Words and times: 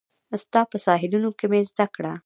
ستا 0.43 0.61
په 0.71 0.77
ساحلونو 0.85 1.29
کې 1.37 1.45
مې 1.51 1.61
زده 1.69 1.85
کړه 1.95 2.13